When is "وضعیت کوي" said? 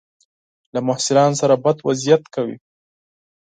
1.87-2.57